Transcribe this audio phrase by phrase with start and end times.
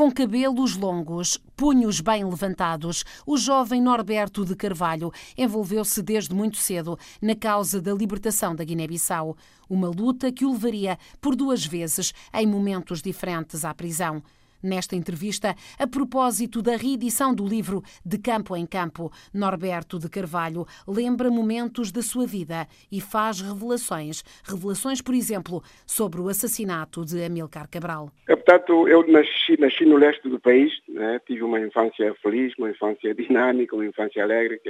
[0.00, 6.98] Com cabelos longos, punhos bem levantados, o jovem Norberto de Carvalho envolveu-se desde muito cedo
[7.20, 9.36] na causa da libertação da Guiné-Bissau.
[9.68, 14.22] Uma luta que o levaria por duas vezes, em momentos diferentes, à prisão.
[14.62, 20.66] Nesta entrevista, a propósito da reedição do livro De Campo em Campo, Norberto de Carvalho
[20.86, 24.22] lembra momentos da sua vida e faz revelações.
[24.44, 28.10] Revelações, por exemplo, sobre o assassinato de Amilcar Cabral.
[28.28, 31.18] É, portanto, eu nasci, nasci no leste do país, né?
[31.26, 34.60] tive uma infância feliz, uma infância dinâmica, uma infância alegre.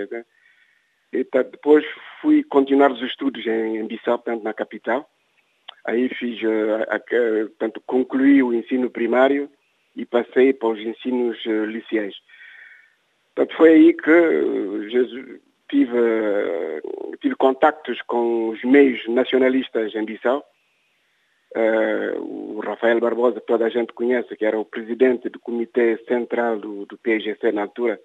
[1.13, 1.85] E, depois
[2.21, 5.11] fui continuar os estudos em, em Bissau, portanto, na capital.
[5.85, 9.51] Aí fiz, uh, portanto, concluí o ensino primário
[9.97, 12.15] e passei para os ensinos uh, liceais.
[13.35, 20.45] Portanto, foi aí que uh, tive, uh, tive contactos com os meios nacionalistas em Bissau.
[22.19, 26.87] o Rafael Barbosa, toda a gente conhece, que era o presidente do Comitê Central do,
[26.87, 28.01] do PGC na altura,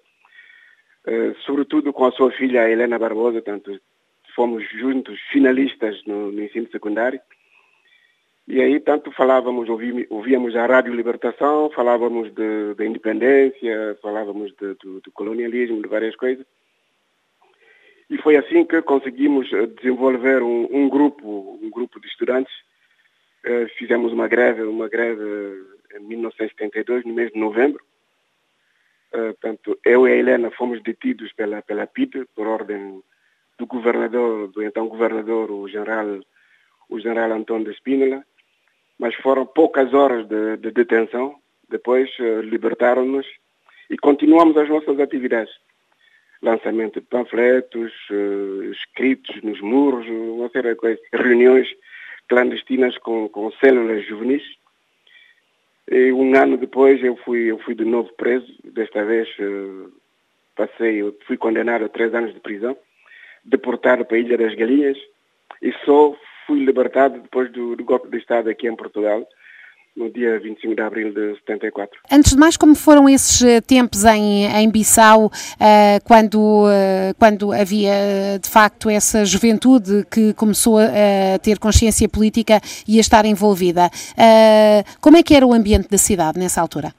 [1.44, 3.80] sobretudo com a sua filha Helena Barbosa, portanto,
[4.34, 7.20] fomos juntos finalistas no, no ensino secundário.
[8.48, 15.82] E aí tanto falávamos, ouvíamos a Rádio Libertação, falávamos de independência, falávamos de, do, colonialismo,
[15.82, 16.46] de várias coisas.
[18.08, 22.54] E foi assim que conseguimos eh, desenvolver um, um grupo, um grupo de estudantes.
[23.44, 25.24] Uh, fizemos uma greve, uma greve
[25.96, 27.82] em 1972, no mês de novembro.
[29.12, 33.02] Uh, eu e a Helena fomos detidos pela, pela PIT, por ordem
[33.58, 36.20] do governador, do então governador, o general,
[36.88, 38.24] o general Antônio de Espínola
[38.98, 41.36] mas foram poucas horas de, de detenção.
[41.68, 43.26] Depois uh, libertaram-nos
[43.90, 45.52] e continuamos as nossas atividades.
[46.42, 51.68] Lançamento de panfletos, uh, escritos nos muros, uma série de coisas, reuniões
[52.28, 54.42] clandestinas com, com células juvenis.
[55.90, 59.92] E um ano depois eu fui, eu fui de novo preso, desta vez uh,
[60.56, 62.76] passei, fui condenado a três anos de prisão,
[63.44, 64.98] deportado para a Ilha das Galinhas
[65.62, 69.26] e só fui libertado depois do, do, golpe de Estado aqui em Portugal,
[69.96, 71.98] no dia 25 de abril de 74.
[72.12, 75.30] Antes de mais, como foram esses eh, tempos em, em Bissau, uh,
[76.04, 82.98] quando, uh, quando havia de facto essa juventude que começou a, ter consciência política e
[82.98, 83.88] a estar envolvida?
[85.00, 86.92] Como é que era o ambiente da cidade nessa altura?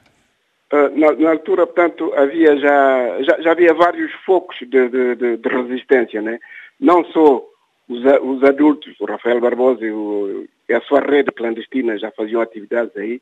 [0.96, 5.50] Na, na, altura, portanto, havia já, já, já havia vários focos de, de, de, de
[5.50, 6.40] resistência, né?
[6.80, 7.44] não só
[7.88, 12.42] os, os adultos, o Rafael Barbosa e, o, e, a sua rede clandestina já faziam
[12.42, 13.22] atividades aí,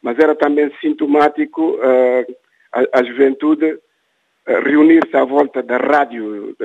[0.00, 2.36] mas era também sintomático uh,
[2.72, 6.56] a, a, juventude uh, reunir-se à volta da rádio,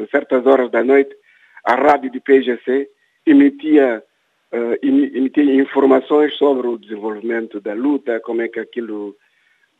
[0.00, 1.16] em certas horas da noite,
[1.64, 2.88] a rádio de PGC
[3.24, 4.02] emitia,
[4.52, 9.16] uh, emitia informações sobre o desenvolvimento da luta, como é que aquilo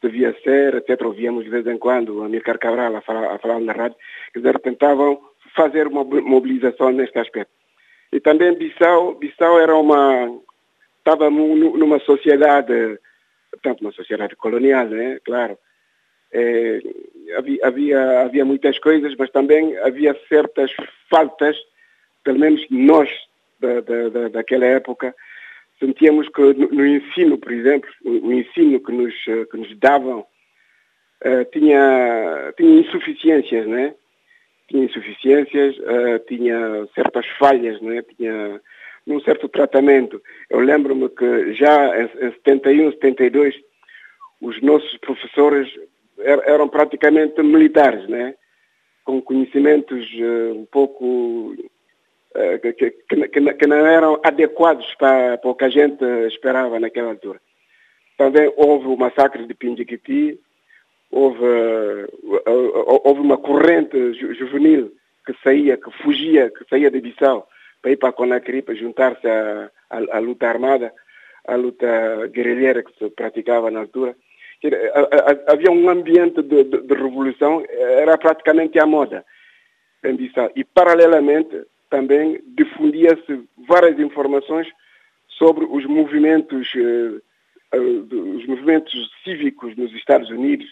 [0.03, 1.01] devia ser, etc.
[1.03, 3.97] Ouvíamos de vez em quando o Amílcar Cabral a falar, a falar na rádio,
[4.33, 5.21] quer dizer, tentavam
[5.55, 7.53] fazer uma mobilização neste aspecto.
[8.13, 10.39] E também Bissau, Bissau era uma,
[10.99, 12.99] estava numa sociedade,
[13.51, 15.19] portanto, uma sociedade colonial, né?
[15.25, 15.59] Claro.
[16.33, 16.81] É,
[17.63, 20.71] havia, havia, muitas coisas, mas também havia certas
[21.11, 21.57] faltas,
[22.25, 23.11] pelo menos nós
[23.61, 25.15] da, da, daquela época,
[25.79, 30.21] sentíamos que no, no, ensino, por exemplo, o, o ensino que nos, que nos davam
[30.21, 33.95] uh, tinha, tinha insuficiências, né?
[34.73, 38.03] Tinha insuficiências, uh, tinha certas falhas, não é?
[38.03, 38.61] tinha
[39.07, 40.21] um certo tratamento.
[40.49, 43.55] Eu lembro-me que já em, em 71, 72,
[44.41, 45.69] os nossos professores
[46.19, 48.35] er, eram praticamente militares, né?
[49.05, 55.51] com conhecimentos uh, um pouco uh, que, que, que, que, não eram adequados para, para
[55.51, 57.41] o que a gente esperava naquela altura.
[58.17, 60.39] Também houve o massacre de Pindiquiti,
[61.13, 62.09] houve,
[63.05, 64.93] houve uma corrente juvenil
[65.25, 67.47] que saía, que fugia, que saía de Bissau
[67.81, 70.93] para ir para Conakry para juntar-se à, à, à, luta armada,
[71.47, 74.17] à luta guerrilheira que se praticava na altura.
[75.49, 79.25] Havia um ambiente de, de, de revolução, era praticamente a moda
[80.05, 80.51] em Bissau.
[80.55, 84.69] E, paralelamente, também difundia-se várias informações
[85.29, 87.21] sobre os movimentos, eh,
[87.73, 90.67] eh, os movimentos cívicos nos Estados Unidos,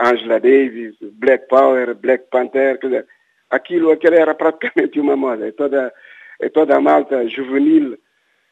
[0.00, 3.06] Angela Davis, Black Power, Black Panther, quer dizer,
[3.50, 5.46] aquilo, aquilo era praticamente uma moda.
[5.46, 5.92] E toda,
[6.40, 7.98] e toda a malta juvenil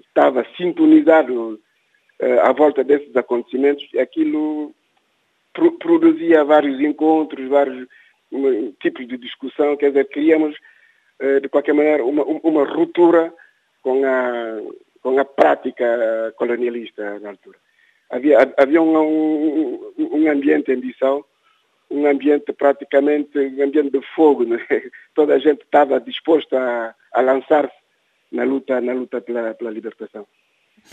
[0.00, 1.60] estava sintonizado
[2.22, 4.74] uh, à volta desses acontecimentos aquilo
[5.52, 7.86] pro, produzia vários encontros, vários
[8.32, 10.56] um, tipos de discussão, quer dizer, queríamos,
[11.20, 13.32] uh, de qualquer maneira, uma, uma ruptura
[13.82, 14.60] com a,
[15.02, 17.58] com a prática colonialista na altura.
[18.10, 21.26] Havia, havia um, um, ambiente em Bissau,
[21.90, 24.44] um ambiente praticamente, um ambiente de fogo.
[24.44, 24.64] Né?
[25.14, 27.74] Toda a gente estava disposta a, a lançar-se
[28.30, 30.26] na luta, na luta pela, pela libertação.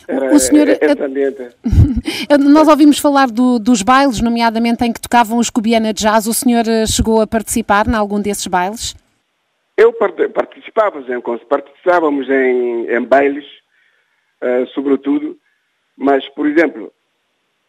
[0.08, 0.68] Era, o senhor,
[1.02, 1.56] ambiente.
[2.52, 6.26] Nós ouvimos falar do, dos bailes, nomeadamente em que tocavam os Cubiana Jazz.
[6.26, 8.96] O senhor eh, chegou a participar em algum desses bailes?
[9.78, 11.04] Eu participava,
[11.48, 13.46] participávamos em, em bailes,
[14.42, 15.38] uh, sobretudo,
[15.98, 16.92] mas, por exemplo,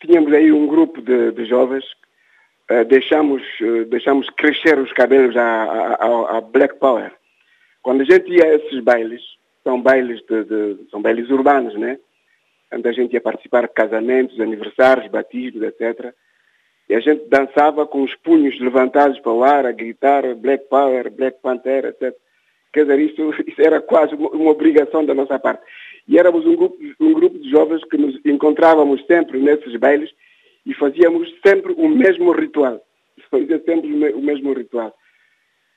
[0.00, 1.85] tínhamos aí um grupo de, de jovens,
[2.70, 7.12] uh, deixamos, uh, deixamos crescer os cabelos à, Black Power.
[7.82, 9.23] Quando a gente ia a esses bailes,
[9.62, 11.99] são bailes, de, de, são bailes urbanos, né?
[12.73, 16.12] Onde a gente ia participar de casamentos, aniversários, batismos, etc.
[16.88, 21.11] E a gente dançava com os punhos levantados para o ar, a gritar Black Power,
[21.11, 22.14] Black Panther, etc.
[22.73, 25.62] Quer dizer, isso, isso era quase uma obrigação da nossa parte.
[26.06, 30.10] E éramos um grupo, um grupo de jovens que nos encontrávamos sempre nesses bailes
[30.66, 32.80] e fazíamos sempre o mesmo ritual.
[33.30, 34.94] Fazia sempre o mesmo ritual.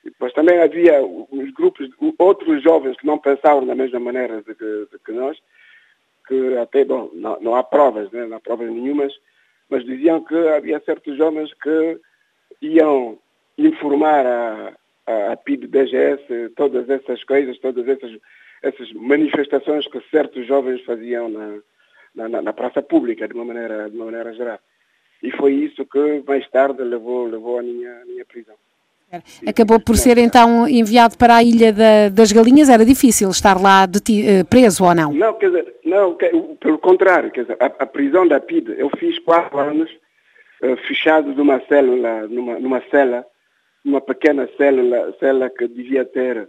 [0.04, 1.88] Depois também havia os grupos,
[2.18, 5.36] outros jovens que não pensavam da mesma maneira de que, de que nós,
[6.26, 8.26] que até, bom, não, não há provas, né?
[8.26, 9.12] não há provas nenhumas,
[9.68, 12.00] mas diziam que havia certos jovens que
[12.62, 13.18] iam
[13.56, 14.72] informar a,
[15.06, 18.12] a, a PIB-DGS todas essas coisas, todas essas
[18.62, 23.96] essas manifestações que certos jovens faziam na, na, na, praça pública, de uma maneira, de
[23.96, 24.58] uma maneira geral.
[25.22, 28.54] E foi isso que mais tarde levou, levou à minha, minha prisão.
[29.46, 33.88] Acabou por ser então enviado para a Ilha da, das Galinhas, era difícil estar lá
[33.88, 35.12] ti, eh, preso ou não?
[35.14, 36.14] Não, quer dizer, não,
[36.60, 39.90] pelo contrário, quer dizer, a, a prisão da PID, eu fiz quatro anos
[40.62, 43.24] uh, fechado numa célula, numa, numa cela,
[43.82, 46.46] numa pequena célula, cela que devia ter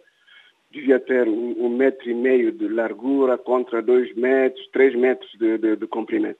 [0.71, 5.57] devia ter um, um, metro e meio de largura contra dois metros, três metros de,
[5.57, 6.39] de, de comprimento.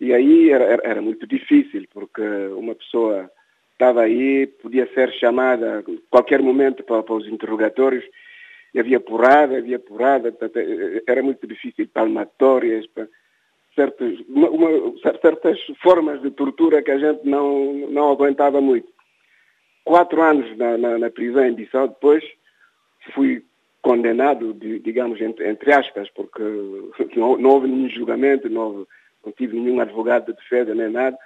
[0.00, 2.22] E aí era, era, muito difícil, porque
[2.56, 3.30] uma pessoa
[3.72, 8.04] estava aí, podia ser chamada a qualquer momento para, para os interrogatórios,
[8.74, 10.34] e havia porrada, havia porrada,
[11.06, 12.86] era muito difícil, palmatórias,
[13.74, 14.68] certas, uma, uma,
[15.20, 18.88] certas formas de tortura que a gente não, não aguentava muito.
[19.84, 22.24] Quatro anos na, na, na prisão em Bissau, depois
[23.12, 23.44] fui
[23.82, 26.42] condenado, digamos, entre, aspas, porque
[27.16, 28.86] não, houve nenhum julgamento, não, houve,
[29.24, 31.16] não tive nenhum advogado de defesa nem nada.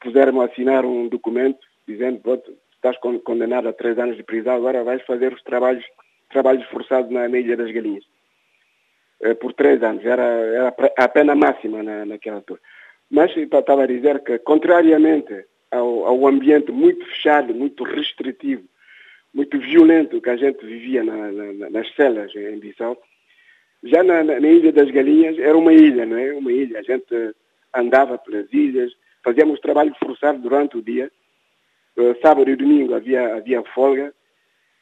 [0.00, 2.20] Puseram-me assinar um documento dizendo,
[2.74, 5.84] estás condenado a três anos de prisão, agora vais fazer os trabalhos,
[6.30, 8.04] trabalhos forçados na Ilha das Galinhas.
[9.22, 12.60] Eh, por três anos, era, era a pena máxima na, naquela altura.
[13.10, 18.64] Mas estava a dizer que, contrariamente ao, ao ambiente muito fechado, muito restritivo
[19.34, 22.96] muito violento que a gente vivia na, na, nas celas em Bissau.
[23.82, 26.32] Já na, na, Ilha das Galinhas era uma ilha, não é?
[26.32, 26.78] Uma ilha.
[26.78, 27.34] A gente
[27.74, 28.92] andava pelas ilhas,
[29.22, 31.10] fazíamos trabalho forçado durante o dia.
[31.96, 34.12] Uh, sábado e domingo havia, havia folga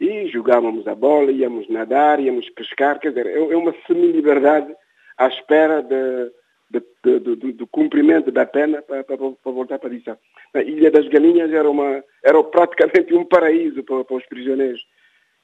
[0.00, 2.98] e jogávamos a bola, íamos nadar, íamos pescar.
[3.00, 4.72] Quer dizer, é, é uma semi-liberdade
[5.16, 6.31] à espera de,
[6.72, 10.19] do cumprimento da pena para, para, para voltar para Bissau.
[10.54, 14.84] A Ilha das Galinhas era, uma, era praticamente um paraíso para, para os prisioneiros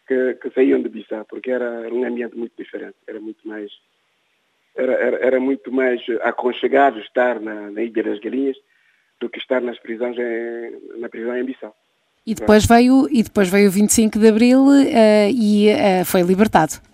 [0.06, 3.70] que, que, saíam de Bissau, porque era um ambiente muito diferente, era muito mais,
[4.74, 8.56] era, era, era muito mais aconchegado estar na, na, Ilha das Galinhas
[9.20, 11.74] do que estar nas prisões em, na prisão em Bissau.
[12.26, 16.87] E depois veio, e depois veio o 25 de Abril uh, e uh, foi libertado.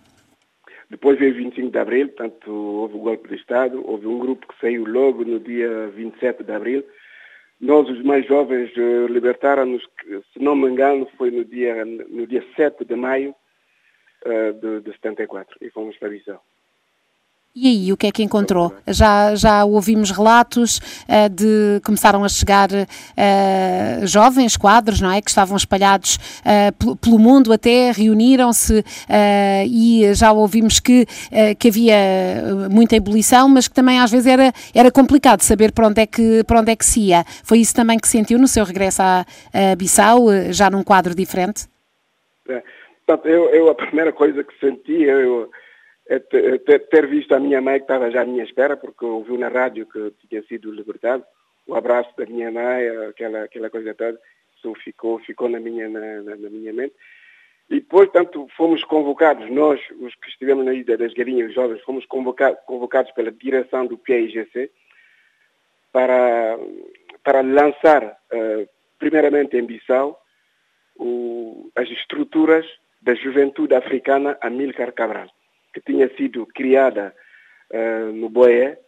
[0.91, 4.47] Depois veio o 25 de Abril, portanto houve o golpe de Estado, houve um grupo
[4.47, 6.85] que saiu logo no dia 27 de Abril.
[7.61, 9.83] Nós, os mais jovens, eh, libertaram-nos,
[10.33, 13.35] se não me engano, foi no dia, no dia 7 de maio
[14.27, 16.41] uh, de, de 74 e fomos para a Visão.
[17.57, 18.75] E aí, o que é que encontrou?
[18.89, 25.23] Já, já ouvimos relatos uh, de começaram a chegar uh, jovens quadros, não é?
[25.23, 28.85] Que estavam espalhados uh, pelo mundo até, reuniram-se
[29.69, 31.07] e já ouvimos que,
[31.59, 31.97] que havia
[32.71, 36.43] muita ebulição, mas que também às vezes era, era complicado saber para onde, é que,
[36.45, 37.25] para onde é que se ia.
[37.45, 41.67] Foi isso também que sentiu no seu regresso à, à Bissau, já num quadro diferente?
[42.49, 42.63] É,
[43.25, 45.64] eu, eu, a primeira coisa que senti, eu é
[46.07, 49.49] ter, ter visto a minha mãe que estava já à minha espera, porque ouviu na
[49.49, 51.25] rádio que tinha sido libertado,
[51.67, 54.21] o abraço da minha mãe, aquela, aquela coisa toda,
[54.57, 56.95] isso ficou, ficou na, minha, na, na, na minha mente.
[57.71, 61.81] E depois, tanto fomos convocados, nós, os que estivemos na Ilha das Galinhas, os jovens,
[61.83, 64.71] fomos convocados, convocados pela direção do PIGC
[65.91, 66.59] para,
[67.23, 68.69] para lançar, uh,
[68.99, 70.21] primeiramente em Bissau,
[70.97, 72.67] o, as estruturas
[73.01, 75.31] da juventude africana Amílcar Cabral
[75.75, 77.15] que tinha sido criada
[77.71, 78.79] uh, no Boé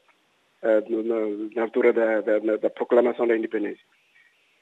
[0.62, 3.84] na, na, altura da, da, da, proclamação da independência.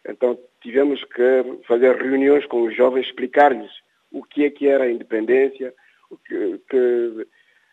[0.06, 3.70] Então tivemos que fazer reuniões com os jovens, explicar-lhes
[4.12, 5.72] o que é que era a independência,
[6.10, 7.26] o que, que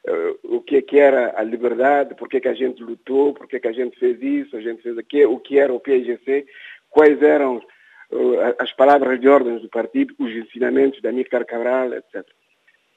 [0.08, 3.58] uh, o que é que era a liberdade, porque é que a gente lutou, porque
[3.58, 6.46] é que a gente fez isso, a gente fez aquilo, o que era o PIGC,
[6.90, 12.26] quais eram uh, as palavras de ordens do partido, os ensinamentos da Amílcar Cabral, etc.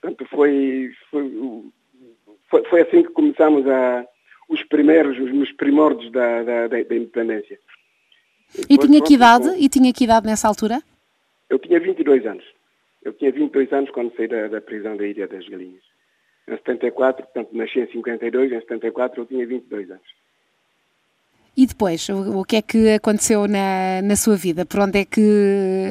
[0.05, 1.33] Portanto, foi, foi,
[2.51, 4.07] foi, foi assim que começamos a,
[4.51, 7.59] os primeiros, os primórdios da, da, da, independência.
[8.69, 9.49] E, tinha que idade?
[9.59, 10.83] E tinha que idade nessa altura?
[11.49, 12.45] Eu tinha 22 anos.
[13.03, 15.83] Eu tinha 22 anos quando saí da, da prisão da Ilha das Galinhas.
[16.47, 20.07] Em 74, portanto, nasci em 52, em 74 eu tinha 22 anos.
[21.57, 24.67] E depois, o, o que é que aconteceu na, na sua vida?
[24.67, 25.21] Por onde é que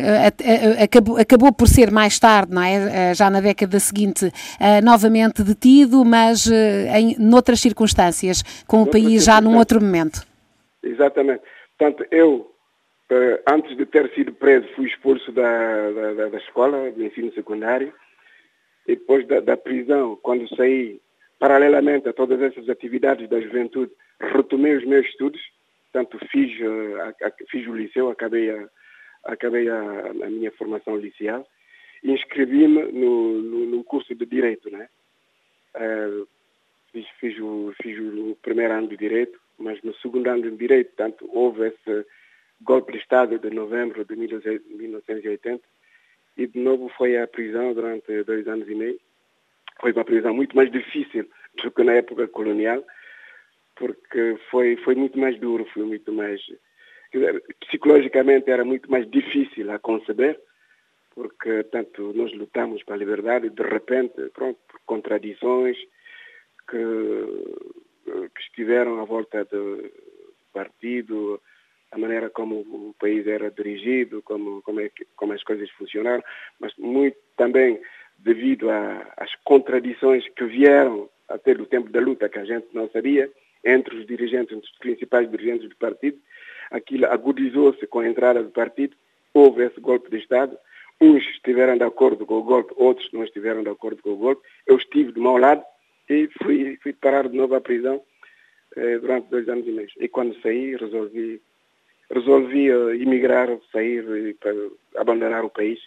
[0.04, 2.74] a, a, acabou, acabou por ser mais tarde, não é?
[3.12, 6.52] Eh, já na década seguinte, uh, novamente detido, mas uh,
[6.98, 10.28] em noutras circunstâncias, com o país já num outro momento.
[10.84, 11.42] Exatamente.
[11.78, 12.52] Portanto, eu,
[13.50, 17.94] antes de ter sido preso, fui expulso da, da, da escola de ensino secundário.
[18.86, 21.00] E depois da, da prisão, quando saí,
[21.40, 23.92] paralelamente a todas essas atividades da juventude,
[24.32, 25.42] retomei os meus estudos,
[25.92, 28.70] portanto fiz, uh, fiz o liceu, acabei a,
[29.26, 31.48] acabei a, a minha formação liceal
[32.04, 34.70] inscrevi-me no, no, no, curso de Direito.
[34.70, 34.90] Né?
[35.76, 36.28] Uh,
[36.92, 40.88] fiz, fiz, o, fiz o primeiro ano de Direito, mas no segundo ano de Direito,
[40.88, 42.06] portanto, houve esse
[42.62, 45.64] golpe de Estado de novembro de 1980
[46.38, 49.00] e de novo foi à prisão durante dois anos e meio.
[49.80, 51.28] Foi uma prisão muito mais difícil
[51.62, 52.84] do que na época colonial,
[53.76, 56.42] porque foi, foi muito mais duro, foi muito mais.
[57.12, 60.40] Dizer, psicologicamente era muito mais difícil a conceber,
[61.14, 65.78] porque tanto nós lutamos para a liberdade e de repente, pronto, por contradições
[66.68, 66.78] que,
[68.06, 69.92] que estiveram à volta do
[70.52, 71.40] partido,
[71.92, 76.24] a maneira como o país era dirigido, como, como, é que, como as coisas funcionaram,
[76.60, 77.80] mas muito também
[78.18, 83.30] devido às contradições que vieram até do tempo da luta, que a gente não sabia,
[83.64, 86.18] entre os dirigentes, entre os principais dirigentes do partido.
[86.72, 88.96] Aquilo agudizou-se com a entrada do partido,
[89.34, 90.58] houve esse golpe de Estado.
[91.00, 94.42] Uns estiveram de acordo com o golpe, outros não estiveram de acordo com o golpe.
[94.66, 95.64] Eu estive do meu lado
[96.10, 98.02] e fui, fui parar de novo à prisão
[98.76, 99.90] eh, durante dois anos e meio.
[100.00, 101.42] E quando saí, resolvi,
[102.10, 104.54] resolvi uh, emigrar, sair, para
[104.96, 105.80] abandonar o país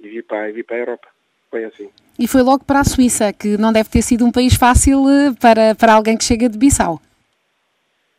[0.00, 1.11] e vir para, vir para a Europa.
[1.52, 1.90] Foi assim.
[2.18, 5.34] E foi logo para a Suíça, que não deve ter sido um país fácil eh,
[5.38, 6.98] para, para alguém que chega de Bissau.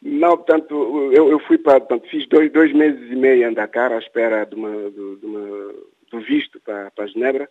[0.03, 3.91] Não, portanto, eu, eu fui para, portanto, fiz dois, dois meses e meio em Dakar
[3.91, 5.73] à espera de, uma, de, de uma,
[6.11, 7.49] do visto para, para Genebra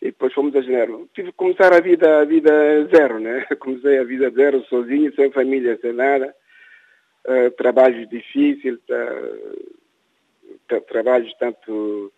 [0.00, 0.96] e depois fomos a Genebra.
[1.12, 3.44] Tive que começar a vida, a vida zero, né?
[3.58, 6.32] Comecei a vida zero, sozinho, sem família, sem nada.
[7.26, 12.12] Uh, trabalhos difíceis, uh, trabalhos tanto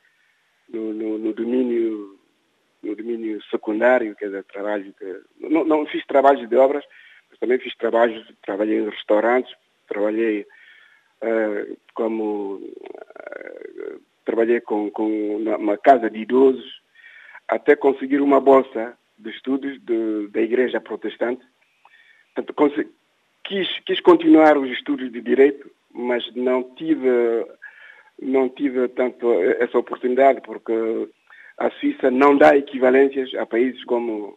[0.69, 2.21] no, no, no domínio
[2.83, 6.85] no domínio secundário, quer dizer, trabalho de, não, não, fiz trabalhos de obras,
[7.31, 9.55] mas também fiz trabalhos, trabalhei em restaurantes,
[9.87, 10.47] trabalhei
[11.23, 16.81] uh, como uh, trabalhei com, com uma casa de idosos,
[17.49, 21.45] até conseguir uma bolsa de estudos de, da Igreja Protestante.
[22.35, 22.89] Portanto,
[23.45, 27.47] quis, quis continuar os estudos de Direito, mas não tive,
[28.21, 31.09] não tive tanto essa oportunidade, porque
[31.63, 34.37] a Suíça não dá equivalências a países como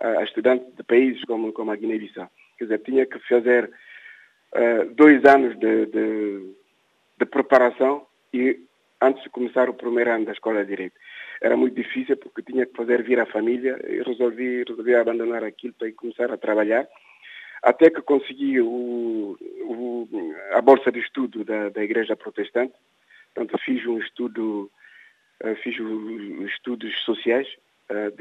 [0.00, 2.28] a estudantes de países como, como a Guiné-Bissau.
[2.58, 3.70] Quer dizer, tinha que fazer
[4.52, 6.54] uh, dois anos de, de,
[7.18, 8.58] de, preparação e
[9.00, 10.96] antes de começar o primeiro ano da escola de direito.
[11.40, 15.74] Era muito difícil porque tinha que fazer vir a família e resolvi, resolvi abandonar aquilo
[15.74, 16.88] para começar a trabalhar
[17.62, 20.08] até que consegui o, o,
[20.52, 22.74] a bolsa de estudo da, da Igreja Protestante.
[23.32, 24.70] Portanto, fiz um estudo
[25.62, 27.46] fiz os estudos sociais,
[27.90, 28.12] eh,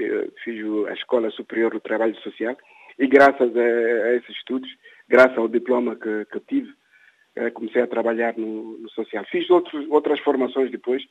[0.44, 2.58] fiz a Escola Superior do Trabalho Social
[3.00, 4.70] e graças a, esses estudos,
[5.08, 6.74] graças ao diploma que, que tive,
[7.36, 9.24] eh, comecei a trabalhar no, no social.
[9.32, 11.04] Fiz outros, outras formações depois,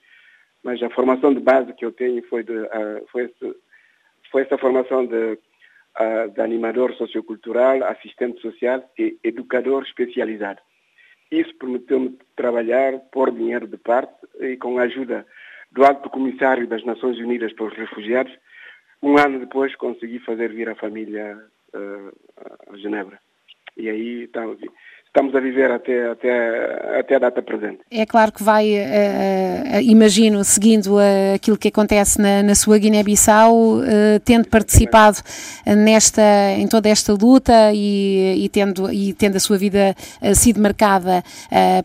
[0.63, 2.53] mas a formação de base que eu tenho foi, de,
[3.11, 3.57] foi, esse,
[4.31, 5.39] foi essa formação de,
[6.35, 10.61] de animador sociocultural, assistente social e educador especializado.
[11.33, 15.27] Isso permitiu-me trabalhar, pôr dinheiro de parte e com a ajuda
[15.73, 18.33] do Alto Comissário das Nações Unidas para os Refugiados,
[19.03, 21.37] um ano depois consegui fazer vir a família
[21.75, 23.19] uh, a Genebra.
[23.77, 24.57] E aí então,
[25.13, 27.81] estamos a viver até, até, até a data presente.
[27.91, 33.53] É claro que vai, uh, imagino, seguindo uh, aquilo que acontece na, na sua Guiné-Bissau,
[33.53, 33.83] uh,
[34.25, 35.19] tendo participado
[35.67, 36.23] nesta,
[36.57, 39.95] em toda esta luta e, e, tendo, e tendo a sua vida
[40.35, 41.23] sido marcada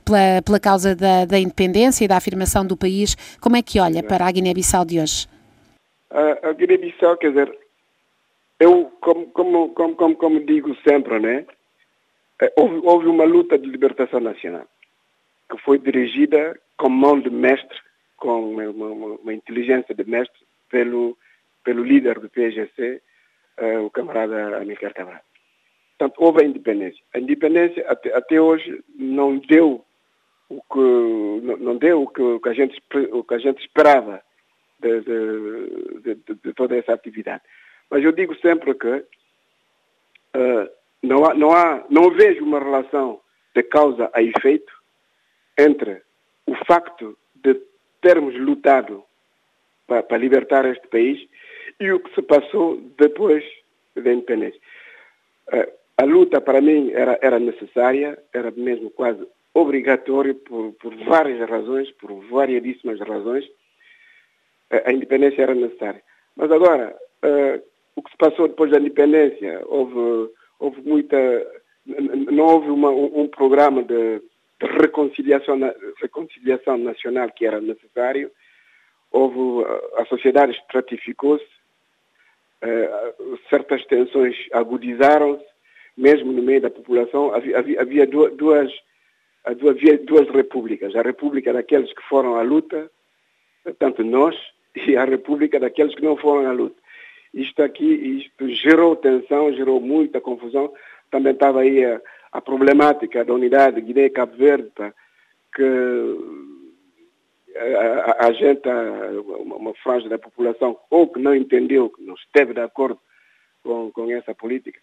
[0.06, 4.02] pela, pela causa da, da independência e da afirmação do país, como é que olha
[4.02, 5.28] para a Guiné-Bissau de hoje?
[6.10, 7.52] A, a Guiné-Bissau, quer dizer,
[8.60, 11.46] eu, como, como, como, como digo sempre, né?
[12.42, 14.68] É, houve, houve uma luta de libertação nacional
[15.50, 17.78] que foi dirigida com mão de mestre,
[18.18, 20.40] com uma, uma, uma inteligência de mestre
[20.70, 21.18] pelo,
[21.64, 23.02] pelo líder do PGC,
[23.58, 25.22] uh, eh, o camarada Amílcar Cabral.
[25.98, 27.04] Portanto, houve a independência.
[27.14, 29.84] A independência até, até hoje não deu
[30.50, 33.62] o que não, não deu o que, o que, a gente o que a gente
[33.62, 34.22] esperava
[34.80, 37.44] de, de, de, de toda essa atividade.
[37.90, 40.70] Mas eu digo sempre que uh,
[41.08, 43.20] não, há, não, há, não vejo uma relação
[43.56, 44.72] de causa a efeito
[45.58, 46.02] entre
[46.46, 47.60] o facto de
[48.02, 49.04] termos lutado
[49.88, 51.28] para, para libertar este país
[51.80, 53.44] e o que se passou depois
[53.96, 54.60] da independência.
[55.48, 61.50] Uh, a luta, para mim, era, era necessária, era mesmo quase obrigatória por, por várias
[61.50, 63.46] razões, por variadíssimas razões.
[64.72, 66.02] Uh, a independência era necessária.
[66.36, 66.96] Mas agora,
[67.26, 67.64] uh,
[67.96, 71.18] o que se passou depois da independência, houve houve muita,
[72.32, 74.20] não houve uma, um programa de,
[74.60, 75.60] de reconciliação,
[76.02, 78.32] reconciliação nacional que era necessário,
[79.12, 79.66] houve,
[79.98, 81.46] a sociedade estratificou-se,
[82.64, 85.46] uh, certas tensões agudizaram-se,
[85.96, 88.72] mesmo no meio da população, havia, havia, havia duas,
[89.44, 92.90] havia duas repúblicas, a república daqueles que foram à luta,
[93.80, 94.36] tanto nós,
[94.76, 96.76] e a república daqueles que não foram à luta.
[97.34, 100.74] Isto aqui, isto gerou tensão, gerou muita confusão.
[101.12, 104.94] Também estava aí a, a problemática da unidade Guiné Cabo Verde, tá?
[105.54, 105.64] que
[107.56, 112.16] a, a, a gente, uma, uma franja da população, ou que não entendeu, que não
[112.16, 113.00] esteve de acordo
[113.64, 114.80] com, com essa política.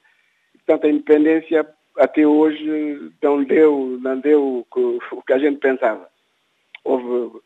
[0.53, 6.09] Portanto, a independência até hoje não deu, não deu o, o que a gente pensava.
[6.83, 7.41] Houve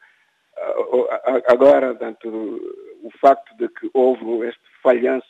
[1.47, 2.61] agora, tanto
[3.03, 5.27] o facto de que houve este falhanço,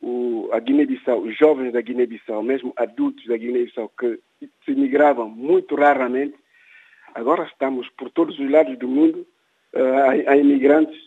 [0.00, 4.18] o, a Guiné-Bissau, os jovens da Guiné-Bissau, mesmo adultos da Guiné-Bissau, que
[4.64, 6.36] se migravam muito raramente,
[7.14, 9.26] agora estamos por todos os lados do mundo
[9.74, 10.98] uh, a, a, imigrantes,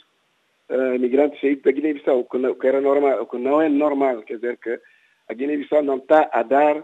[0.69, 3.67] uh, imigrantes saídos da Guiné-Bissau, o que, não, que era normal, o que não é
[3.67, 4.79] normal, quer dizer que
[5.27, 6.83] a Guiné-Bissau não está a dar,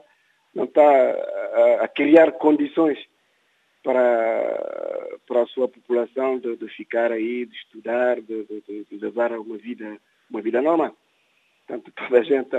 [0.55, 2.97] não está a, a criar condições
[3.83, 9.31] para, para a sua população de, de ficar aí, de estudar, de, de, de, levar
[9.33, 9.97] uma vida,
[10.29, 10.95] uma vida normal.
[11.65, 12.49] Portanto, toda a gente,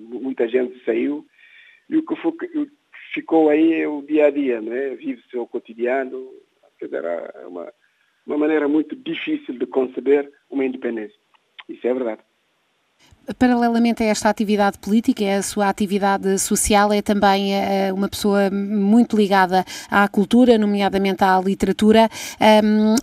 [0.00, 1.26] muita gente saiu
[1.88, 2.14] e o que
[3.14, 4.90] ficou aí é o dia a dia, né?
[4.90, 6.30] vive o seu cotidiano,
[6.78, 7.72] quer dizer, é uma,
[8.26, 11.18] uma maneira muito difícil de conceber uma independência.
[11.68, 12.22] Isso é verdade.
[13.38, 19.14] Paralelamente a esta atividade política, a sua atividade social é também uh, uma pessoa muito
[19.14, 22.08] ligada à cultura, nomeadamente à literatura,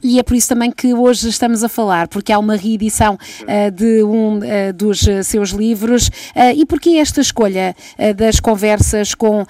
[0.03, 3.71] e é por isso também que hoje estamos a falar, porque há uma reedição uh,
[3.71, 4.39] de um
[4.73, 6.09] dos seus livros.
[6.55, 7.75] e porquê esta escolha
[8.15, 9.45] das conversas com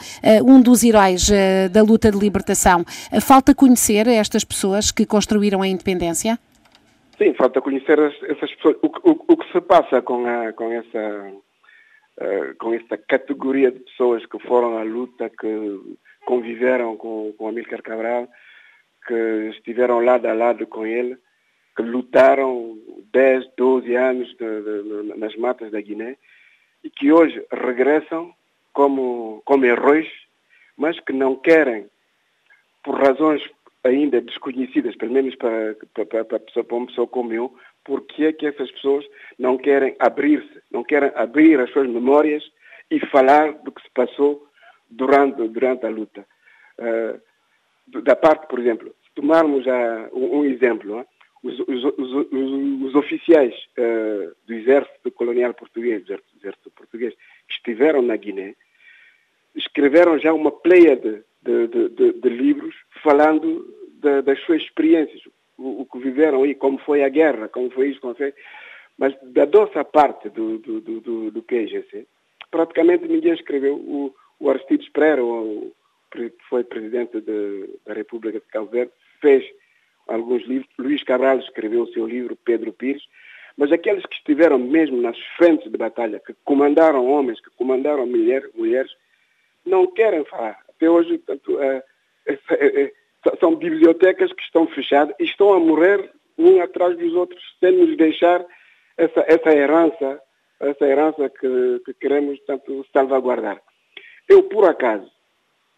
[0.46, 1.30] um dos heróis
[1.72, 2.84] da luta de libertação?
[3.22, 6.38] falta conhecer estas pessoas que construíram a independência?
[7.18, 8.76] Sim, falta conhecer essas pessoas.
[8.82, 9.15] O, o,
[9.76, 11.34] passa com, a, com essa
[12.22, 17.82] uh, com essa categoria de pessoas que foram à luta, que conviveram com, com Amílcar
[17.84, 18.30] Cabral,
[19.06, 21.18] que estiveram lado a lado com ele,
[21.76, 22.78] que lutaram
[23.12, 26.16] 10, 12 anos de, de, nas matas da Guiné
[26.82, 28.34] e que hoje regressam
[28.72, 30.08] como, como heróis,
[30.78, 31.86] mas que não querem,
[32.82, 33.42] por razões
[33.84, 37.54] ainda desconhecidas, pelo menos para, para, para, para uma pessoa como eu,
[37.86, 39.06] porque é que essas pessoas
[39.38, 42.44] não querem abrir-se, não querem abrir as suas memórias
[42.92, 44.46] e falar do que se passou
[44.90, 46.26] durante, durante a luta.
[46.80, 47.22] Uh,
[48.02, 51.06] da parte, por exemplo, se tomarmos uh, um, um, exemplo, uh,
[51.44, 53.54] os, os, os, os, oficiais
[54.48, 57.14] do exército colonial português, do exército português,
[57.48, 58.56] que estiveram na Guiné,
[59.56, 63.64] escreveram já uma pleiade de, de, de, de livros falando
[64.24, 65.22] das suas experiências,
[65.58, 68.34] o, o, que viveram aí, como foi a guerra, como foi isso, como foi...
[68.98, 72.08] Mas da nossa parte do, do, do, do PGC,
[72.50, 73.76] praticamente ninguém escreveu.
[73.76, 75.22] O, o Aristides Pereira,
[76.12, 79.44] que foi presidente de, da República de Cabo Verde, fez
[80.08, 80.70] alguns livros.
[80.78, 83.04] Luís Cabral escreveu o seu livro, Pedro Pires.
[83.58, 88.50] Mas aqueles que estiveram mesmo nas frentes de batalha, que comandaram homens, que comandaram mulher,
[88.54, 88.92] mulheres,
[89.66, 90.60] não querem falar.
[90.70, 91.84] até hoje, portanto, é,
[92.28, 92.94] é,
[93.40, 97.96] são bibliotecas que estão fechadas e estão a morrer um atrás dos outros, sem nos
[97.98, 98.46] deixar
[98.98, 100.22] essa, essa herança,
[100.60, 103.62] essa herança que, que queremos tanto salvaguardar.
[104.28, 105.10] Eu, por acaso,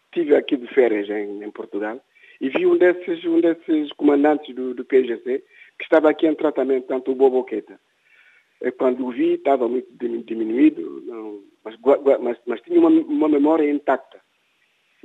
[0.06, 2.00] estive aqui de férias em, em, Portugal
[2.40, 5.44] e vi um desses, um desses comandantes do, do PGC
[5.78, 7.78] que estava aqui em tratamento, tanto o Boboqueta.
[8.76, 9.88] Quando o vi, estava muito
[10.24, 11.76] diminuído, não, mas,
[12.20, 14.20] mas, mas, tinha uma, uma memória intacta.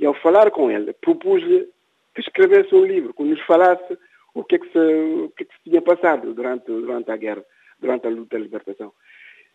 [0.00, 1.68] E ao falar com ele, propus-lhe
[2.14, 3.98] que escrevesse um livro, que nos falasse
[4.34, 7.16] o que é que se, o que é que se tinha passado durante, durante a
[7.16, 7.44] guerra,
[7.78, 8.92] durante a luta da libertação.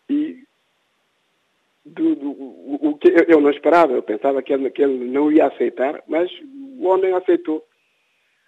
[0.09, 0.43] E
[1.85, 5.47] do, do, o, que eu não esperava, eu pensava que ele, que ele não ia
[5.47, 6.31] aceitar, mas
[6.77, 7.65] o homem aceitou.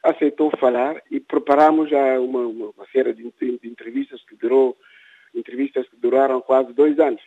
[0.04, 4.76] Aceitou falar e preparamos já uma, uma série de, de entrevistas que durou,
[5.36, 7.22] entrevistas que duraram quase dois anos.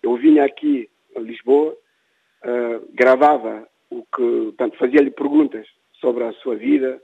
[0.00, 5.66] Eu vinha aqui a Lisboa, uh, gravava o que, tanto fazia-lhe perguntas
[6.00, 7.00] sobre a sua vida,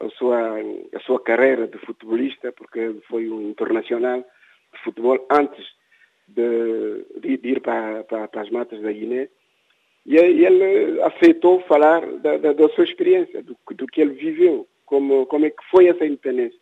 [0.00, 0.58] a sua,
[0.94, 5.66] a sua carreira de futebolista, porque foi um internacional de futebol antes
[6.28, 9.28] de, de, ir para, para, para, as matas da Guiné.
[10.04, 15.26] E ele aceitou falar da, da, da sua experiência, do, do, que ele viveu, como,
[15.26, 16.58] como é que foi essa independência.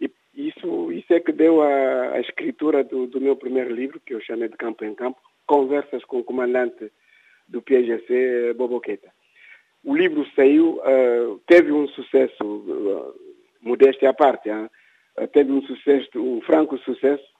[0.00, 4.12] E isso, isso é que deu a, a escritura do, do meu primeiro livro, que
[4.12, 6.90] eu chamei de Campo em Campo, Conversas com o comandante
[7.46, 9.12] do PGC, Boboqueta.
[9.84, 13.14] O livro saiu, uh, teve um sucesso, uh,
[13.60, 17.34] modéstia à parte, uh, teve um sucesso, um franco sucesso,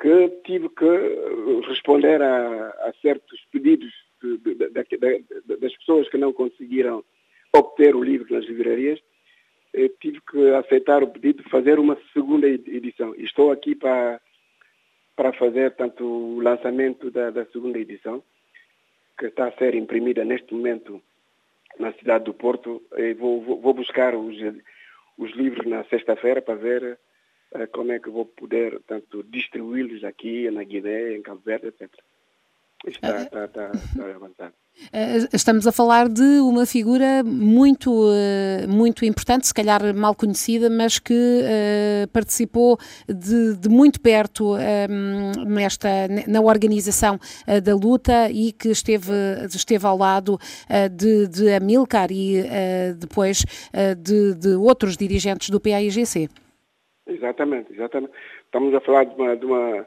[0.00, 6.32] que tive que responder a, a certos pedidos de, de, de, das pessoas que não
[6.32, 7.04] conseguiram
[7.54, 8.98] obter o livro nas livrarias.
[10.00, 13.14] tive que aceitar o pedido de fazer uma segunda edição.
[13.16, 14.20] E estou aqui para,
[15.14, 18.24] para fazer tanto o lançamento da, da segunda edição,
[19.16, 21.00] que está a ser imprimida neste momento
[21.80, 22.82] na cidade do Porto.
[22.96, 24.36] E vou, vou, vou buscar os,
[25.18, 26.98] os livros na sexta-feira para ver
[27.54, 31.90] uh, como é que vou poder tanto distribuí-los aqui na Guiné, em Cabo Verde, etc.
[32.86, 34.54] Está, está, está, está avançado.
[34.92, 40.68] Eh, estamos a falar de uma figura muito, eh, muito importante, se calhar mal conhecida,
[40.70, 45.88] mas que uh, participou de, de, muito perto um, nesta,
[46.26, 47.18] na organização
[47.62, 49.12] da luta e que esteve,
[49.54, 50.38] esteve ao lado
[50.92, 52.42] de, de Amilcar e
[52.98, 53.44] depois
[53.98, 56.28] de, de, outros dirigentes do PAIGC.
[57.06, 58.12] Exatamente, exatamente.
[58.44, 59.86] Estamos a falar de uma, de uma,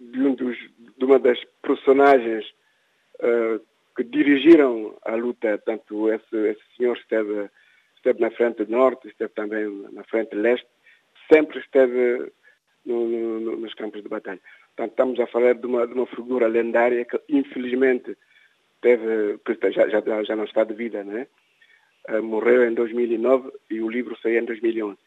[0.00, 0.56] de um dos,
[0.98, 2.44] de uma das personagens
[3.96, 7.50] que dirigiram a luta, tanto esse, esse senhor esteve,
[7.96, 10.66] esteve na frente norte, esteve também na frente leste,
[11.32, 12.32] sempre esteve
[12.84, 14.40] no, no, nos campos de batalha.
[14.74, 18.16] Portanto, estamos a falar de uma, de uma figura lendária que, infelizmente,
[18.80, 19.38] teve,
[19.70, 21.26] já, já, já não está de vida, né?
[22.22, 24.98] Morreu em 2009 e o livro saiu em 2011.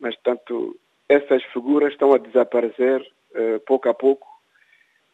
[0.00, 0.76] Mas, tanto,
[1.08, 4.26] essas figuras estão a desaparecer uh, pouco a pouco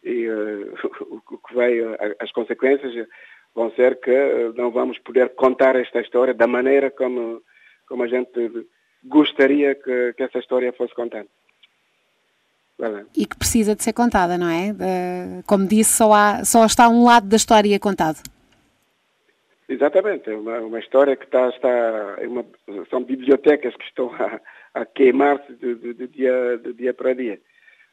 [0.03, 0.75] e uh,
[1.31, 1.79] o que vai,
[2.21, 3.07] as consequências
[3.55, 7.43] vão ser que eh, não vamos poder contar esta história da maneira como,
[7.87, 8.67] como a gente
[9.05, 11.29] gostaria que, que essa história fosse contada.
[13.15, 14.75] E que precisa de ser contada, não é?
[15.47, 18.23] Como disse, só, há, só está um lado da história contado.
[19.69, 22.45] Exatamente, é uma, uma história que está, está é uma,
[22.91, 24.41] são bibliotecas que estão a,
[24.81, 27.39] a queimar-se de, de, de, dia, de dia para dia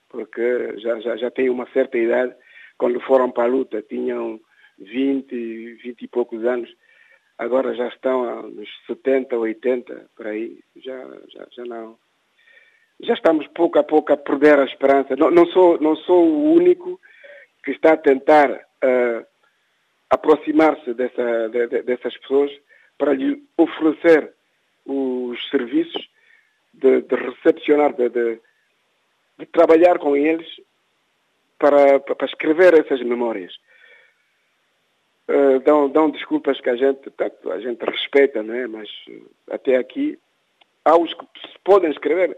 [0.10, 2.34] porque já, já, já têm uma certa idade.
[2.78, 4.39] Quando foram para a luta tinham
[4.80, 6.69] 20, 20 e poucos anos.
[7.38, 10.60] Agora já estão nos 70, 80, por aí.
[10.78, 10.98] Já,
[11.30, 11.98] já, já não.
[13.02, 15.15] Já estamos pouco a pouco a perder a esperança.
[15.15, 17.00] Não, não, sou, não sou o único
[17.63, 19.26] que está a tentar uh,
[20.10, 22.52] aproximar-se dessa, de, de, dessas pessoas
[22.98, 24.34] para lhe oferecer
[24.86, 26.10] os serviços
[26.74, 28.10] de, de recepcionar, de,
[29.39, 30.47] de, trabalhar com eles
[31.58, 33.54] para, para escrever essas memórias.
[35.28, 37.12] Uh, dão, dão desculpas que a gente,
[37.52, 38.67] a gente respeita, não é?
[38.67, 40.17] mas uh, até aqui
[40.86, 41.25] há os que
[41.63, 42.38] podem escrever.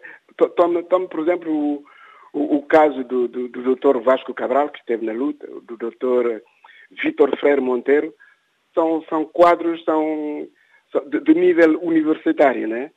[0.56, 1.86] Tome, tome por exemplo, o,
[2.34, 4.00] o, o caso do, do, do Dr.
[4.00, 6.42] Vasco Cabral, que esteve na luta, do Dr.
[6.92, 8.14] Vitor Freire Monteiro,
[8.74, 10.48] são, são quadros são,
[10.92, 12.92] são de, de, nível universitário, né?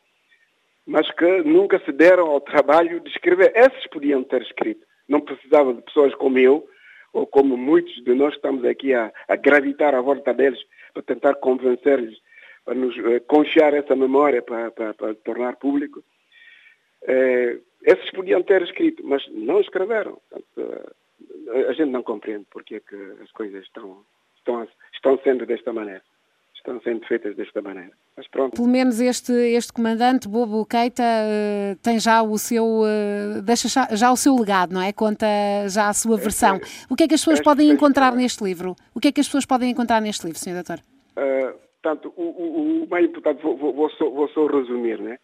[0.86, 3.52] Mas que nunca se deram ao trabalho de escrever.
[3.54, 4.86] Esses podiam ter escrito.
[5.08, 6.68] Não precisava de pessoas como eu,
[7.12, 10.60] ou como muitos de nós estamos aqui a, a gravitar à volta deles
[10.92, 12.18] para tentar convencer-lhes,
[12.64, 12.94] para nos
[13.26, 16.02] confiar essa memória para, para, para tornar público.
[17.02, 20.18] Uh, esses podiam ter escrito, mas não escreveram.
[20.28, 20.94] Portanto,
[21.50, 24.04] uh, a gente não compreende porque é que as coisas estão,
[24.36, 26.02] estão, estão sendo desta maneira
[26.64, 27.92] estão sendo feitas desta maneira.
[28.16, 28.56] Mas pronto.
[28.56, 34.10] Pelo menos este, este comandante, Bobo Keita, uh, tem já o seu uh, deixa já,
[34.10, 34.92] o seu legado, não é?
[34.92, 35.26] Conta
[35.68, 36.58] já a sua versão.
[36.88, 38.74] O que é que as pessoas podem encontrar este, neste livro?
[38.94, 40.54] O que é que as pessoas podem encontrar neste livro, Sr.
[40.54, 40.78] Doutor?
[41.16, 45.18] Uh, portanto, o, o, o, mais importante, vou, vou, vou, só, vou só resumir, né?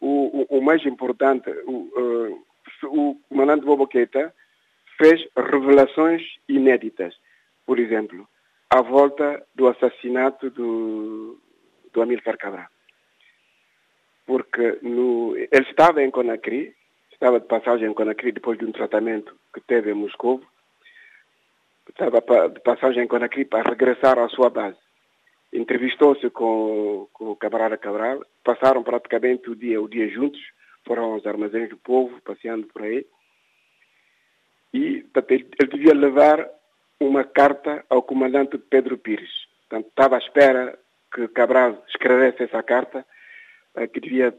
[0.00, 2.42] O, o, mais importante, o,
[2.86, 4.34] o comandante Bobo Keita
[4.98, 7.14] fez revelações inéditas.
[7.64, 8.26] Por exemplo,
[8.72, 11.38] à volta do assassinato do,
[11.92, 12.68] do Amílcar Cabral.
[14.24, 16.74] Porque no, ele estava em Conakry,
[17.12, 20.40] estava de passagem em Conakry depois de um tratamento que teve em Moscou,
[21.86, 24.78] estava de passagem em Conakry para regressar à sua base.
[25.52, 30.40] Entrevistou-se com, com o camarada Cabral, passaram praticamente o dia, o dia juntos,
[30.86, 33.04] foram aos armazéns do povo, passeando por aí.
[34.72, 36.48] E ele, ele devia levar
[37.06, 39.46] uma carta ao comandante Pedro Pires.
[39.68, 40.78] Portanto, estava à espera
[41.12, 43.04] que Cabral escrevesse essa carta
[43.74, 44.34] eh, que, devia,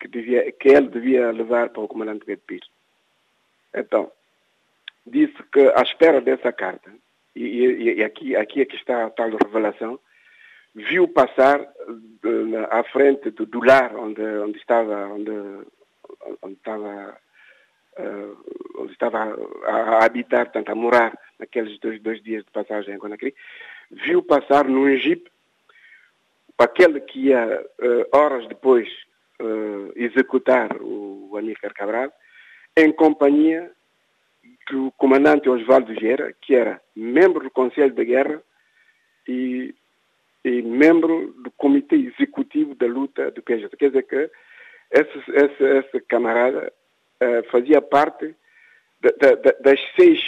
[0.00, 2.68] que, devia, que ele devia levar para o comandante Pedro Pires.
[3.74, 4.10] Então,
[5.06, 6.90] disse que à espera dessa carta,
[7.34, 9.98] e, e, e aqui, aqui é que está a tal revelação,
[10.74, 11.60] viu passar
[12.22, 15.30] de, à frente do, do, lar onde, onde estava, onde,
[16.42, 17.16] onde estava
[18.78, 22.98] onde estava a, a, habitar, portanto, a morar naqueles dois, dois dias de passagem em
[22.98, 23.34] Conakry,
[23.90, 25.30] viu passar num jeep
[26.58, 28.88] aquele que ia uh, horas depois
[29.40, 32.12] uh, executar o, o Amílcar Cabral,
[32.76, 33.70] em companhia
[34.70, 38.42] do comandante Osvaldo Vieira, que era membro do Conselho de Guerra
[39.28, 39.74] e,
[40.44, 43.76] e membro do Comitê Executivo da Luta do PJ.
[43.76, 44.30] Quer dizer que
[44.90, 46.72] esse, esse, esse camarada
[47.22, 48.34] uh, fazia parte
[49.00, 50.20] da, da, das, seis,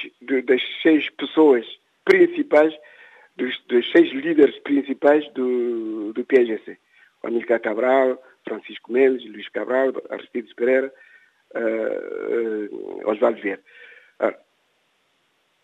[0.45, 1.67] das seis pessoas
[2.05, 2.75] principais,
[3.37, 6.79] dos, dos seis líderes principais do, do PSGC.
[7.23, 10.93] Amílcar Cabral, Francisco Mendes, Luís Cabral, Aristides Pereira,
[11.55, 13.61] uh, uh, Osvaldo Vieira.
[14.21, 14.35] Uh,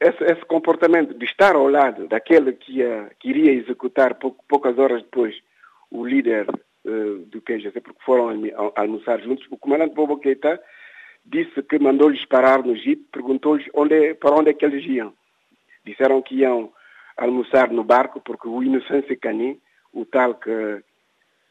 [0.01, 4.77] esse, esse, comportamento de estar ao lado daquele que, ia, que iria executar pouco, poucas
[4.79, 5.41] horas depois
[5.91, 6.47] o líder
[7.29, 8.31] do PSGC, porque foram
[8.75, 10.61] almoçar juntos, o comandante Bobo Keita
[11.25, 15.13] disse que mandou-lhes parar no Jeep, perguntou-lhes onde, para onde é que eles iam.
[15.85, 16.73] Disseram que iam
[17.17, 19.61] almoçar no barco, porque o Inocêncio Canin,
[19.93, 20.83] o tal que,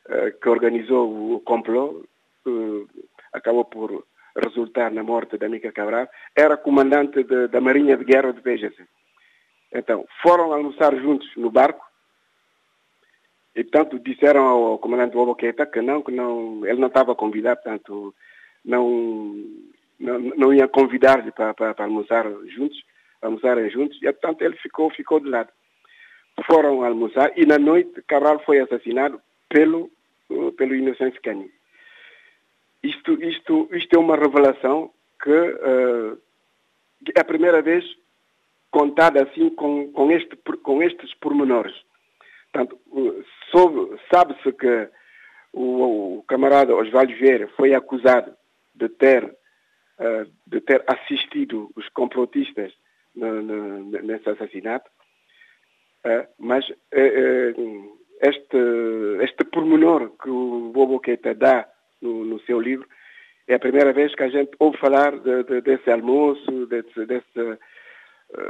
[0.10, 2.04] eh, que organizou o complô,
[2.46, 2.86] eh,
[3.34, 4.06] acabou por
[4.36, 8.86] resultar na morte da Mica Cabral, era comandante de, da Marinha de Guerra do PGC.
[9.74, 11.86] Então, foram almoçar juntos no barco,
[13.56, 17.62] e, portanto, disseram ao comandante Bobo Keita que não, que não, ele não estava convidado,
[17.62, 18.16] portanto,
[18.63, 19.45] não,
[20.00, 22.84] não, não ia convidar-lhe para, para, para, almoçar juntos,
[23.21, 25.50] almoçarem juntos, e portanto ele ficou, ficou de lado.
[26.45, 29.91] Foram almoçar e na noite Cabral foi assassinado pelo,
[30.58, 31.52] pelo Inocêncio Cani.
[32.82, 36.17] Isto, isto, isto é uma revelação que uh,
[37.15, 37.86] é a primeira vez
[38.71, 41.76] contada assim com, com, este, com estes pormenores.
[44.12, 44.89] Sabe-se que
[45.54, 48.34] o, o, camarada Osvaldo Vieira foi acusado
[48.74, 52.74] de ter, uh, de ter assistido os complotistas
[53.16, 54.90] nesse assassinato,
[56.06, 58.58] uh, mas uh, este,
[59.22, 61.68] este pormenor que o Bobo Keita dá
[62.02, 62.88] no, no, seu livro
[63.48, 67.60] é a primeira vez que a gente ouve falar de, de, desse almoço, desse, desse,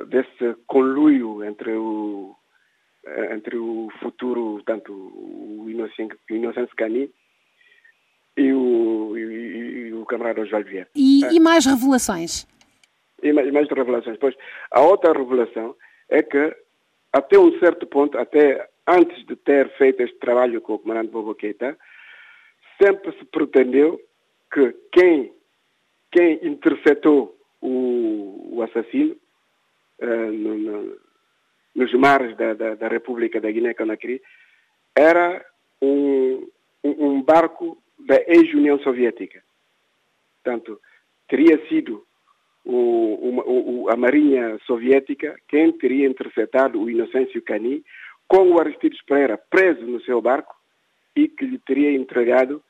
[0.07, 2.35] desse conluio entre o,
[3.31, 5.65] entre o futuro, tanto o
[6.29, 7.09] Inocêncio Cani
[8.37, 9.60] e o, e, e
[10.11, 10.89] camarada Osvaldo Vieira.
[10.93, 11.33] E, é.
[11.33, 12.45] e mais revelações?
[13.23, 14.17] E mais, mais revelações.
[14.17, 14.35] Pois,
[14.69, 15.75] a outra revelação
[16.09, 16.55] é que,
[17.13, 21.33] até um certo ponto, até antes de ter feito este trabalho com o comandante Bobo
[21.33, 21.77] Keita,
[22.81, 23.99] sempre se pretendeu
[24.51, 25.33] que quem,
[26.11, 29.15] quem interceptou o, o assassino
[30.01, 30.97] uh, no, no,
[31.75, 34.21] nos mares da, da, da República da Guiné-Conakry
[34.93, 35.45] era
[35.81, 36.47] um,
[36.83, 39.41] um, um barco da ex-União Soviética.
[40.43, 40.79] Portanto,
[41.27, 42.03] teria sido
[42.65, 47.83] o, o, a Marinha Soviética quem teria interceptado o Inocêncio Cani
[48.27, 50.55] com o Aristides Pereira preso no seu barco
[51.15, 52.63] e que lhe teria entregado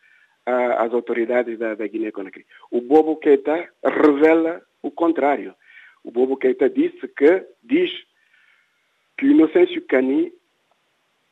[0.45, 2.45] às autoridades da, da Guiné-Conakry.
[2.71, 5.53] O Bobo Keita revela o contrário.
[6.03, 7.91] O Bobo Keita disse que, diz
[9.17, 10.34] que o Inocêncio Cani,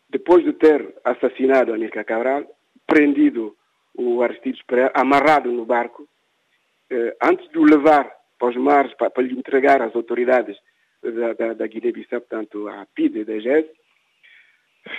[0.10, 2.46] depois de ter assassinado Anica Cabral,
[2.86, 3.58] prendido
[3.96, 6.08] o Aristides Pereira, amarrado no barco,
[7.22, 10.58] antes de o levar para os mares, para, para lhe entregar às autoridades
[11.02, 13.66] da, da, da Guiné-Bissau, portanto, à PIDE da GES,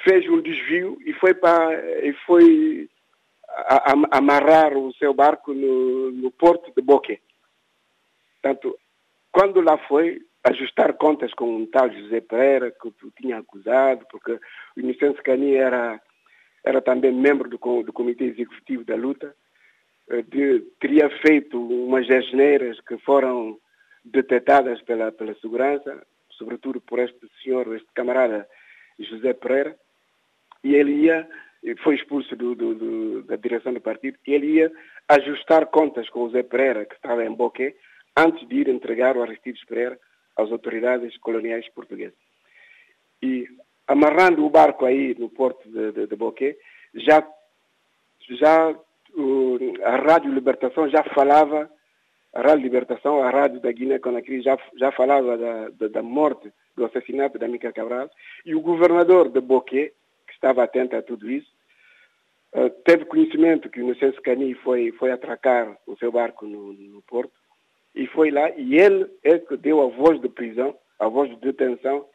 [0.05, 2.89] fez um desvio e foi para e foi
[3.49, 7.19] a, a, amarrar o seu barco no, no porto de Boque.
[8.41, 8.79] Portanto,
[9.33, 14.33] quando lá foi ajustar contas com um tal José Pereira, que o tinha acusado, porque
[14.33, 14.41] o
[14.81, 16.01] Inocêncio Cani era,
[16.65, 19.40] era também membro do, do Comitê Executivo da Luta, eh,
[20.29, 23.59] de, teria feito umas asneiras que foram
[24.05, 28.49] detectadas pela, pela segurança, sobretudo por este senhor, este camarada
[28.99, 29.77] José Pereira,
[30.65, 31.29] e ele ia,
[31.83, 34.73] foi expulso do, do, do, da direção do partido, e ele ia
[35.09, 37.77] ajustar contas com o José Pereira, que estava em Boquê,
[38.17, 39.99] antes de ir entregar o Aristides Pereira
[40.37, 42.19] às autoridades coloniais portuguesas.
[43.23, 43.47] E
[43.87, 46.59] amarrando o barco aí no porto de, de, de Boquê,
[46.95, 47.27] já,
[48.31, 48.75] já
[49.83, 51.71] a Rádio Libertação já falava,
[52.33, 56.85] a Rádio Libertação, a Rádio da Guiné-Conakry já, já falava da, da, da, morte, do
[56.85, 58.11] assassinato da Mica Cabral,
[58.45, 59.93] e o governador de Boquê,
[60.27, 61.51] que estava atento a tudo isso,
[62.55, 67.03] uh, teve conhecimento que o Inocêncio Cani foi, foi atracar o seu barco no, no
[67.03, 67.33] porto,
[67.95, 71.37] e foi lá, e ele é que deu a voz de prisão, a voz de
[71.37, 72.07] detenção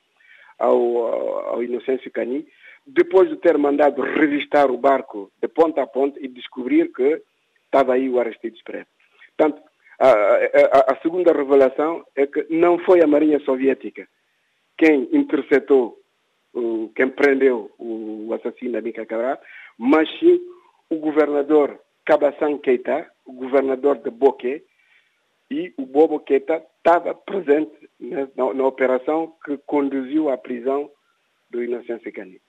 [0.57, 2.47] ao, ao Inocêncio Cani,
[2.85, 7.21] depois de ter mandado revistar o barco de ponta a ponta e descobrir que
[7.65, 8.87] estava aí o Aristides Pereira.
[9.35, 9.61] Portanto,
[9.99, 14.07] a, a, a, segunda revelação é que não foi a Marinha Soviética
[14.77, 15.97] quem interceptou,
[16.95, 19.39] quem prendeu o assassino Abica Cabral,
[19.77, 20.39] mas sim
[20.89, 24.63] o governador Kabassan Keita, o governador de Boque,
[25.49, 30.89] e o Bobo Keita estava presente na, na, na, operação que conduziu à prisão
[31.49, 32.41] do Inocêncio Cani.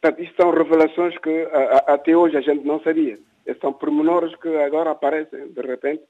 [0.00, 3.14] Portanto, isto são revelações que a, a, até hoje a gente não sabia.
[3.44, 6.02] Estes são pormenores que agora aparecem de repente,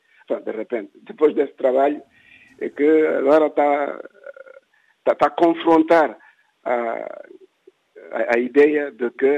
[0.44, 2.02] de repente, depois desse trabalho,
[2.58, 4.00] que agora está,
[4.98, 6.18] está, está a confrontar
[6.64, 6.72] a,
[8.12, 9.30] a, a, ideia de que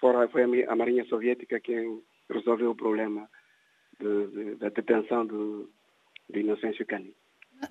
[0.00, 3.28] fora, foi a Marinha Soviética quem resolveu o problema
[4.00, 5.70] de, de, da detenção do,
[6.28, 7.14] do Inocêncio Cani.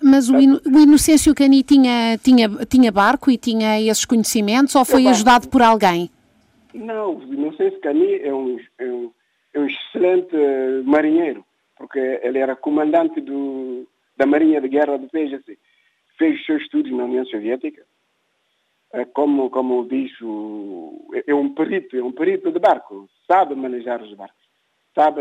[0.02, 4.84] Mas o, Ino, o Inocêncio Cani tinha, tinha, tinha barco e tinha esses conhecimentos ou
[4.84, 6.10] foi ajudado por alguém?
[6.76, 9.12] Não, Inocêncio Cani é um, é um,
[9.54, 10.36] é um excelente
[10.84, 11.44] marinheiro,
[11.76, 13.86] porque ele era comandante do,
[14.16, 15.58] da Marinha de Guerra do PGC.
[16.18, 17.84] Fez seus estudos na União Soviética.
[18.92, 23.08] É como, como diz, o, é um perito, é um perito de barco.
[23.26, 24.46] Sabe manejar os barcos.
[24.94, 25.20] Sabe,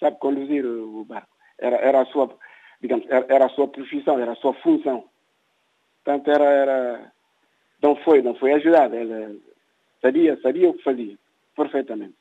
[0.00, 1.34] sabe conduzir o barco.
[1.58, 2.36] Era, era a sua
[2.80, 5.04] digamos, era, a sua profissão, era a sua função.
[6.04, 7.12] Portanto, era, era,
[7.82, 9.40] não foi, não foi ajudado, ele
[10.06, 11.16] sabia, sabia o que fazia,
[11.56, 12.14] perfeitamente.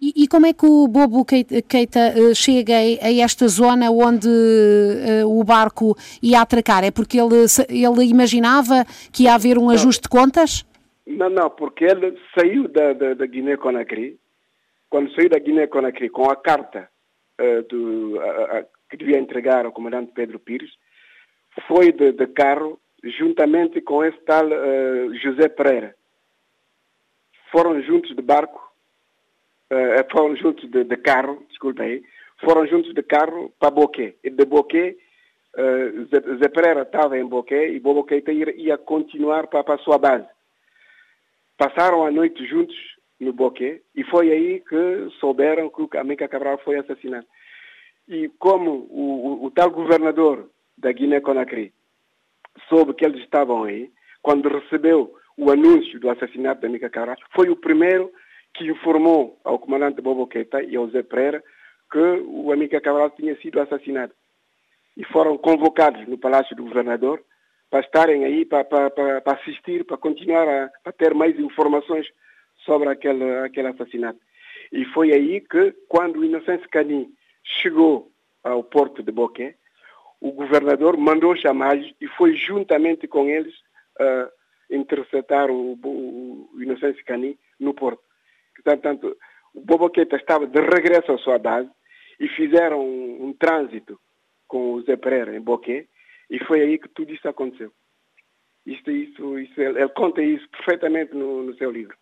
[0.00, 5.28] E, e, como é que o Bobo Keita uh, chega a, esta zona onde uh,
[5.28, 6.82] o barco ia atracar?
[6.84, 10.64] É porque ele, ele imaginava que ia haver um não, ajuste de contas?
[11.06, 14.18] Não, não, porque ele saiu da, da, da Guiné-Conakry,
[14.88, 16.88] quando saiu da Guiné-Conakry com a carta
[17.38, 20.70] uh, do, a, que devia entregar ao comandante Pedro Pires,
[21.68, 25.94] foi de, de carro juntamente com esse tal uh, José Pereira.
[27.50, 28.60] Foram juntos de barco,
[29.72, 32.02] uh, foram juntos de, de, carro, desculpa aí,
[32.38, 34.16] foram juntos de carro para Boquê.
[34.22, 34.96] E de Boquê,
[35.56, 39.98] uh, Zé Pereira estava em Boquê e Boquê ia, ia continuar para, para a sua
[39.98, 40.26] base.
[41.58, 42.76] Passaram a noite juntos
[43.18, 47.26] no Boquê e foi aí que souberam que o Amica Cabral foi assassinado.
[48.08, 51.72] E como o, o, o tal governador da Guiné-Conakry
[52.68, 53.90] soube que eles estavam aí,
[54.22, 58.12] quando recebeu o anúncio do assassinato da Mica Cabral, foi o primeiro
[58.52, 61.42] que informou ao comandante Bobo Keita e ao Zé Pereira
[61.90, 64.12] que o Amica Cabral tinha sido assassinado.
[64.98, 67.22] E foram convocados no Palácio do Governador
[67.70, 72.06] para estarem aí, para, para, para assistir, para continuar a, a, ter mais informações
[72.66, 74.20] sobre aquele, aquele assassinato.
[74.70, 77.08] E foi aí que, quando o Inocêncio Cani
[77.42, 78.10] chegou
[78.44, 79.54] ao porto de Boqué,
[80.20, 83.54] o governador mandou chamá-los e foi juntamente com eles
[83.98, 84.39] uh,
[84.70, 88.02] interceptar o, o, o Inocêncio Cani no porto.
[88.64, 89.16] Portanto,
[89.54, 91.68] o Boboqueta estava de regresso à sua base
[92.18, 93.98] e fizeram um, um trânsito
[94.46, 95.86] com o Zé Pereira em Boqué
[96.30, 97.72] e foi aí que tudo isso aconteceu.
[98.66, 101.96] Isso, isso, ele, ele conta isso perfeitamente no, no seu livro,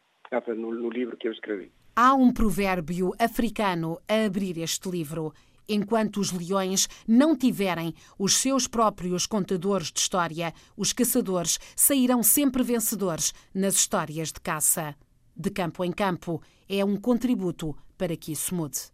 [0.49, 1.71] no, no livro que eu escrevi.
[1.95, 5.33] Há um provérbio africano a abrir este livro.
[5.69, 12.63] Enquanto os leões não tiverem os seus próprios contadores de história, os caçadores sairão sempre
[12.63, 14.97] vencedores nas histórias de caça.
[15.37, 18.91] De campo em campo é um contributo para que isso mude.